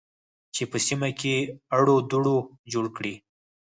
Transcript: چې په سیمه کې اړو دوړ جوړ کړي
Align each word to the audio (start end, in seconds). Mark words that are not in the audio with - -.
چې 0.55 0.63
په 0.71 0.77
سیمه 0.87 1.09
کې 1.19 1.35
اړو 1.77 1.95
دوړ 2.09 2.25
جوړ 2.71 2.85
کړي 2.97 3.13